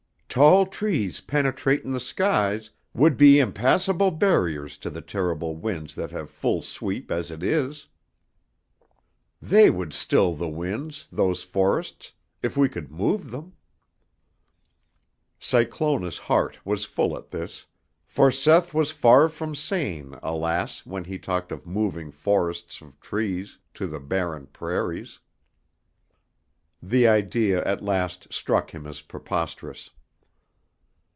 [0.33, 6.29] Tall trees penetratin' the skies would be impassable barriers to the terrible winds that have
[6.29, 7.87] full sweep as it is.
[9.41, 13.57] They would still the winds, those forests, if we could move them!"
[15.37, 17.65] Cyclona's heart was full at this;
[18.05, 20.85] for Seth was far from sane, alas!
[20.85, 25.19] when he talked of moving forests of trees to the barren prairies.
[26.81, 29.89] The idea at last struck him as preposterous.